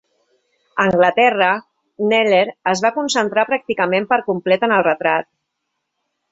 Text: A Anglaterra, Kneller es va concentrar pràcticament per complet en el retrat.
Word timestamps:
A 0.77 0.85
Anglaterra, 0.87 1.49
Kneller 2.07 2.41
es 2.73 2.83
va 2.87 2.93
concentrar 2.97 3.45
pràcticament 3.53 4.11
per 4.15 4.21
complet 4.33 4.69
en 4.69 4.77
el 4.81 4.89
retrat. 4.93 5.33